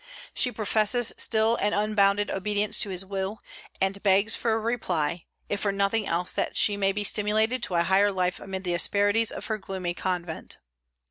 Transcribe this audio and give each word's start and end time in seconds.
She 0.33 0.51
professes 0.51 1.13
still 1.19 1.57
an 1.57 1.73
unbounded 1.75 2.31
obedience 2.31 2.79
to 2.79 2.89
his 2.89 3.05
will, 3.05 3.39
and 3.79 4.01
begs 4.01 4.35
for 4.35 4.51
a 4.53 4.57
reply, 4.57 5.25
if 5.47 5.59
for 5.59 5.71
nothing 5.71 6.07
else 6.07 6.33
that 6.33 6.55
she 6.55 6.75
may 6.75 6.91
be 6.91 7.03
stimulated 7.03 7.61
to 7.61 7.75
a 7.75 7.83
higher 7.83 8.11
life 8.11 8.39
amid 8.39 8.63
the 8.63 8.73
asperities 8.73 9.31
of 9.31 9.45
her 9.45 9.59
gloomy 9.59 9.93
convent. 9.93 10.57